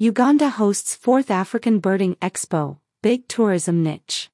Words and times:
Uganda 0.00 0.48
hosts 0.48 0.96
4th 0.96 1.28
African 1.28 1.80
Birding 1.80 2.14
Expo, 2.22 2.78
big 3.02 3.26
tourism 3.26 3.82
niche. 3.82 4.30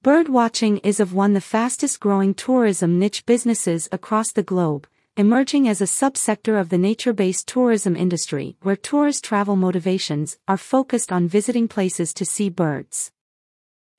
Bird 0.00 0.30
watching 0.30 0.78
is 0.78 0.98
of 0.98 1.12
one 1.12 1.34
the 1.34 1.42
fastest 1.42 2.00
growing 2.00 2.32
tourism 2.32 2.98
niche 2.98 3.26
businesses 3.26 3.86
across 3.92 4.32
the 4.32 4.42
globe, 4.42 4.86
emerging 5.14 5.68
as 5.68 5.82
a 5.82 5.84
subsector 5.84 6.58
of 6.58 6.70
the 6.70 6.78
nature-based 6.78 7.46
tourism 7.46 7.94
industry 7.94 8.56
where 8.62 8.74
tourist 8.74 9.22
travel 9.22 9.56
motivations 9.56 10.38
are 10.48 10.56
focused 10.56 11.12
on 11.12 11.28
visiting 11.28 11.68
places 11.68 12.14
to 12.14 12.24
see 12.24 12.48
birds. 12.48 13.12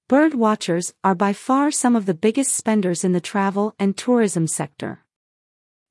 Bird 0.07 0.33
watchers 0.33 0.95
are 1.03 1.13
by 1.13 1.33
far 1.33 1.69
some 1.69 1.95
of 1.95 2.07
the 2.07 2.15
biggest 2.15 2.51
spenders 2.55 3.03
in 3.03 3.11
the 3.11 3.21
travel 3.21 3.75
and 3.77 3.95
tourism 3.95 4.47
sector. 4.47 5.02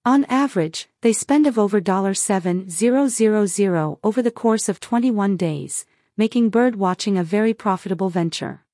On 0.05 0.25
average, 0.25 0.89
they 1.03 1.13
spend 1.13 1.47
of 1.47 1.57
over 1.57 1.81
$7,000 1.81 3.99
over 4.03 4.21
the 4.21 4.33
course 4.33 4.69
of 4.69 4.81
21 4.81 5.37
days, 5.37 5.87
making 6.17 6.51
bird 6.51 6.75
watching 6.75 7.17
a 7.17 7.23
very 7.23 7.55
profitable 7.55 8.11
venture. 8.11 8.65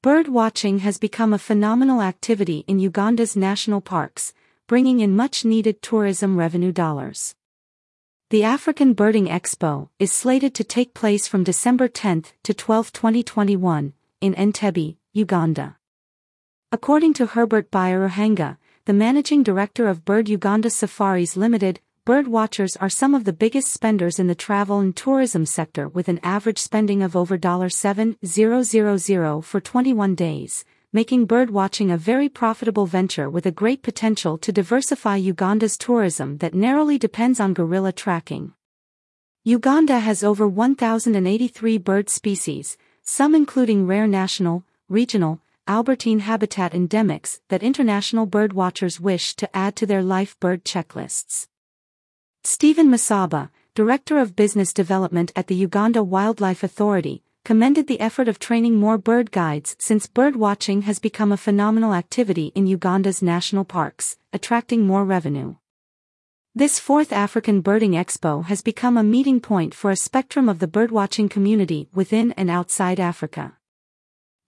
Bird 0.00 0.28
watching 0.28 0.78
has 0.78 0.96
become 0.96 1.34
a 1.34 1.38
phenomenal 1.38 2.00
activity 2.00 2.64
in 2.66 2.78
Uganda's 2.78 3.36
national 3.36 3.82
parks, 3.82 4.32
bringing 4.66 5.00
in 5.00 5.14
much 5.14 5.44
needed 5.44 5.82
tourism 5.82 6.38
revenue 6.38 6.72
dollars. 6.72 7.34
The 8.30 8.44
African 8.44 8.94
Birding 8.94 9.26
Expo 9.26 9.90
is 9.98 10.12
slated 10.12 10.54
to 10.54 10.64
take 10.64 10.94
place 10.94 11.26
from 11.26 11.44
December 11.44 11.88
10 11.88 12.24
to 12.44 12.54
12, 12.54 12.90
2021, 12.94 13.92
in 14.22 14.34
Entebbe, 14.34 14.96
Uganda. 15.12 15.76
According 16.72 17.12
to 17.14 17.26
Herbert 17.26 17.70
Byaruhanga, 17.70 18.56
the 18.88 18.94
managing 18.94 19.42
director 19.42 19.86
of 19.86 20.06
Bird 20.06 20.30
Uganda 20.30 20.70
Safaris 20.70 21.36
Limited, 21.36 21.78
bird 22.06 22.26
watchers 22.26 22.74
are 22.76 22.88
some 22.88 23.14
of 23.14 23.24
the 23.24 23.34
biggest 23.34 23.70
spenders 23.70 24.18
in 24.18 24.28
the 24.28 24.34
travel 24.34 24.80
and 24.80 24.96
tourism 24.96 25.44
sector 25.44 25.88
with 25.88 26.08
an 26.08 26.18
average 26.22 26.58
spending 26.58 27.02
of 27.02 27.14
over 27.14 27.36
$7,000 27.36 29.44
for 29.44 29.60
21 29.60 30.14
days, 30.14 30.64
making 30.90 31.26
bird 31.26 31.50
watching 31.50 31.90
a 31.90 31.98
very 31.98 32.30
profitable 32.30 32.86
venture 32.86 33.28
with 33.28 33.44
a 33.44 33.50
great 33.50 33.82
potential 33.82 34.38
to 34.38 34.52
diversify 34.52 35.16
Uganda's 35.16 35.76
tourism 35.76 36.38
that 36.38 36.54
narrowly 36.54 36.96
depends 36.96 37.40
on 37.40 37.52
gorilla 37.52 37.92
tracking. 37.92 38.54
Uganda 39.44 39.98
has 39.98 40.24
over 40.24 40.48
1,083 40.48 41.76
bird 41.76 42.08
species, 42.08 42.78
some 43.02 43.34
including 43.34 43.86
rare 43.86 44.06
national, 44.06 44.64
regional, 44.88 45.42
Albertine 45.68 46.20
habitat 46.20 46.72
endemics 46.72 47.40
that 47.48 47.62
international 47.62 48.26
birdwatchers 48.26 48.98
wish 48.98 49.36
to 49.36 49.54
add 49.54 49.76
to 49.76 49.84
their 49.84 50.02
life 50.02 50.40
bird 50.40 50.64
checklists. 50.64 51.46
Stephen 52.42 52.88
Masaba, 52.88 53.50
Director 53.74 54.16
of 54.16 54.34
Business 54.34 54.72
Development 54.72 55.30
at 55.36 55.46
the 55.46 55.54
Uganda 55.54 56.02
Wildlife 56.02 56.62
Authority, 56.62 57.22
commended 57.44 57.86
the 57.86 58.00
effort 58.00 58.28
of 58.28 58.38
training 58.38 58.76
more 58.76 58.96
bird 58.96 59.30
guides 59.30 59.76
since 59.78 60.06
bird 60.06 60.36
watching 60.36 60.82
has 60.82 60.98
become 60.98 61.32
a 61.32 61.36
phenomenal 61.36 61.92
activity 61.92 62.50
in 62.54 62.66
Uganda's 62.66 63.20
national 63.20 63.66
parks, 63.66 64.16
attracting 64.32 64.86
more 64.86 65.04
revenue. 65.04 65.56
This 66.54 66.78
fourth 66.78 67.12
African 67.12 67.60
Birding 67.60 67.92
Expo 67.92 68.46
has 68.46 68.62
become 68.62 68.96
a 68.96 69.02
meeting 69.02 69.38
point 69.38 69.74
for 69.74 69.90
a 69.90 69.96
spectrum 69.96 70.48
of 70.48 70.60
the 70.60 70.66
birdwatching 70.66 71.28
community 71.28 71.90
within 71.92 72.32
and 72.32 72.48
outside 72.48 72.98
Africa. 72.98 73.57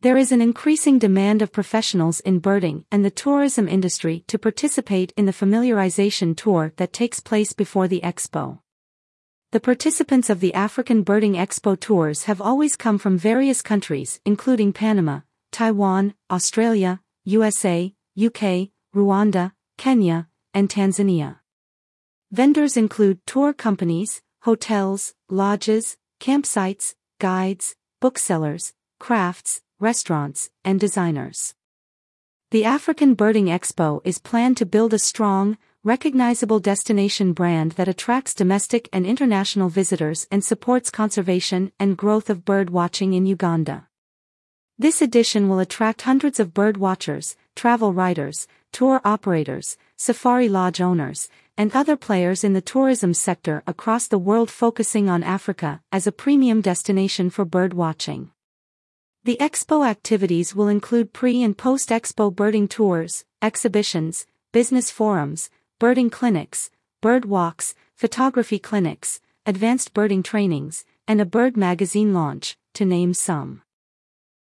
There 0.02 0.16
is 0.16 0.32
an 0.32 0.40
increasing 0.40 0.98
demand 0.98 1.42
of 1.42 1.52
professionals 1.52 2.20
in 2.20 2.38
birding 2.38 2.86
and 2.90 3.04
the 3.04 3.10
tourism 3.10 3.68
industry 3.68 4.24
to 4.28 4.38
participate 4.38 5.12
in 5.14 5.26
the 5.26 5.32
familiarization 5.32 6.34
tour 6.34 6.72
that 6.76 6.94
takes 6.94 7.20
place 7.20 7.52
before 7.52 7.86
the 7.86 8.00
expo. 8.00 8.60
The 9.50 9.60
participants 9.60 10.30
of 10.30 10.40
the 10.40 10.54
African 10.54 11.02
Birding 11.02 11.34
Expo 11.34 11.78
tours 11.78 12.24
have 12.24 12.40
always 12.40 12.76
come 12.76 12.96
from 12.96 13.18
various 13.18 13.60
countries 13.60 14.22
including 14.24 14.72
Panama, 14.72 15.20
Taiwan, 15.52 16.14
Australia, 16.30 17.02
USA, 17.24 17.92
UK, 18.16 18.70
Rwanda, 18.96 19.52
Kenya, 19.76 20.28
and 20.54 20.70
Tanzania. 20.70 21.40
Vendors 22.32 22.78
include 22.78 23.26
tour 23.26 23.52
companies, 23.52 24.22
hotels, 24.44 25.12
lodges, 25.28 25.98
campsites, 26.20 26.94
guides, 27.18 27.76
booksellers, 28.00 28.72
crafts, 29.00 29.62
restaurants, 29.80 30.50
and 30.62 30.78
designers. 30.78 31.54
The 32.50 32.64
African 32.64 33.14
Birding 33.14 33.46
Expo 33.46 34.02
is 34.04 34.18
planned 34.18 34.58
to 34.58 34.66
build 34.66 34.92
a 34.92 34.98
strong, 34.98 35.56
recognizable 35.82 36.60
destination 36.60 37.32
brand 37.32 37.72
that 37.72 37.88
attracts 37.88 38.34
domestic 38.34 38.88
and 38.92 39.06
international 39.06 39.70
visitors 39.70 40.28
and 40.30 40.44
supports 40.44 40.90
conservation 40.90 41.72
and 41.80 41.96
growth 41.96 42.28
of 42.28 42.44
bird 42.44 42.68
watching 42.68 43.14
in 43.14 43.24
Uganda. 43.24 43.88
This 44.78 45.00
edition 45.00 45.48
will 45.48 45.60
attract 45.60 46.02
hundreds 46.02 46.38
of 46.38 46.52
bird 46.52 46.76
watchers, 46.76 47.36
travel 47.56 47.94
writers, 47.94 48.46
tour 48.70 49.00
operators, 49.02 49.78
safari 49.96 50.48
lodge 50.48 50.80
owners, 50.80 51.30
and 51.56 51.74
other 51.74 51.96
players 51.96 52.44
in 52.44 52.52
the 52.52 52.60
tourism 52.60 53.14
sector 53.14 53.62
across 53.66 54.06
the 54.06 54.18
world 54.18 54.50
focusing 54.50 55.08
on 55.08 55.22
Africa 55.22 55.80
as 55.90 56.06
a 56.06 56.12
premium 56.12 56.60
destination 56.60 57.30
for 57.30 57.46
bird 57.46 57.72
watching. 57.72 58.30
The 59.22 59.36
expo 59.38 59.86
activities 59.86 60.54
will 60.54 60.68
include 60.68 61.12
pre 61.12 61.42
and 61.42 61.56
post 61.56 61.90
expo 61.90 62.34
birding 62.34 62.68
tours, 62.68 63.26
exhibitions, 63.42 64.24
business 64.50 64.90
forums, 64.90 65.50
birding 65.78 66.08
clinics, 66.08 66.70
bird 67.02 67.26
walks, 67.26 67.74
photography 67.94 68.58
clinics, 68.58 69.20
advanced 69.44 69.92
birding 69.92 70.22
trainings, 70.22 70.86
and 71.06 71.20
a 71.20 71.26
bird 71.26 71.54
magazine 71.54 72.14
launch, 72.14 72.56
to 72.72 72.86
name 72.86 73.12
some. 73.12 73.60